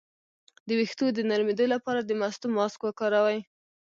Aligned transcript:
د 0.67 0.69
ویښتو 0.79 1.05
د 1.13 1.19
نرمیدو 1.29 1.65
لپاره 1.73 2.01
د 2.03 2.11
مستو 2.21 2.47
ماسک 2.55 2.79
وکاروئ 2.83 3.39